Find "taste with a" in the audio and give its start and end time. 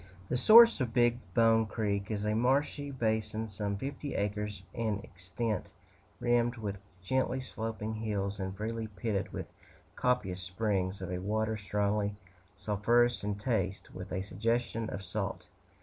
13.35-14.23